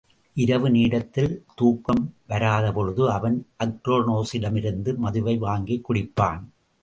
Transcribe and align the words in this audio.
இரவு 0.37 0.69
நேரத்தில் 0.69 1.45
தூக்கம் 1.55 2.15
வராத 2.27 2.71
பொழுது, 2.71 3.11
அவன் 3.11 3.37
அக்ரோனோசிடமிருந்து 3.63 4.95
மதுவை 4.95 5.37
வாங்கிக்குடிப்பான். 5.39 6.41